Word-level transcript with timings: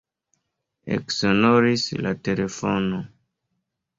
Eksonoris 0.95 1.85
la 2.05 2.13
telefono. 2.29 3.03